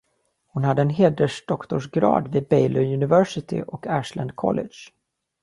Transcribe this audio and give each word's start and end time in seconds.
Hon 0.47 0.63
hade 0.63 0.81
en 0.81 0.89
hedersdoktorsgrad 0.89 2.27
vid 2.27 2.47
Baylor 2.47 2.83
University 2.83 3.61
och 3.67 3.87
Ashland 3.87 4.35
College. 4.35 4.75